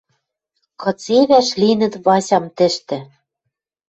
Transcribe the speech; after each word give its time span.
Кыце 0.81 1.17
вӓшлинӹт 1.29 1.93
Васям 2.05 2.45
тӹштӹ! 2.57 2.97